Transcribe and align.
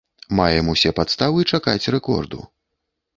Маем 0.37 0.69
усе 0.71 0.91
падставы 0.99 1.45
чакаць 1.51 1.89
рэкорду. 1.97 2.39